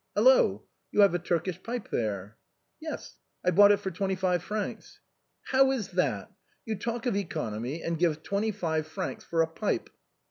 Hello! 0.15 0.63
you 0.91 1.01
have 1.01 1.13
a 1.13 1.19
Turkish 1.19 1.61
pipe 1.61 1.89
there!"" 1.91 2.35
Yes; 2.81 3.17
I 3.45 3.51
bought 3.51 3.71
it 3.71 3.77
for 3.77 3.91
twenty 3.91 4.15
five 4.15 4.41
francs."" 4.41 4.99
How 5.51 5.69
is 5.71 5.89
that! 5.89 6.31
You 6.65 6.75
talk 6.75 7.05
of 7.05 7.15
economy, 7.15 7.83
and 7.83 7.99
give 7.99 8.23
twenty 8.23 8.49
five 8.49 8.87
francs 8.87 9.23
for 9.23 9.43
a 9.43 9.47
pipe 9.47 9.91